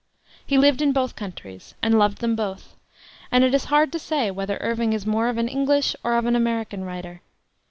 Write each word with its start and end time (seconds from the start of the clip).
He 0.43 0.57
lived 0.57 0.81
in 0.81 0.93
both 0.93 1.15
countries, 1.15 1.75
and 1.83 1.99
loved 1.99 2.21
them 2.21 2.35
both; 2.35 2.75
and 3.31 3.43
it 3.43 3.53
is 3.53 3.65
hard 3.65 3.91
to 3.91 3.99
say 3.99 4.31
whether 4.31 4.57
Irving 4.59 4.93
is 4.93 5.05
more 5.05 5.27
of 5.29 5.37
an 5.37 5.47
English 5.47 5.95
or 6.03 6.17
of 6.17 6.25
an 6.25 6.35
American 6.35 6.83
writer. 6.83 7.21